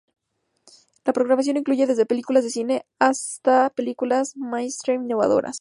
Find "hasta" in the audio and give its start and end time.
3.11-3.69